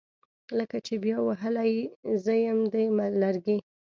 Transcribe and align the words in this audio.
لکه 0.57 0.77
چې 0.85 0.93
بیا 1.03 1.17
وهلي 1.27 1.73
زیم 2.23 2.59
دي 2.73 2.85
لرګي 3.21 3.57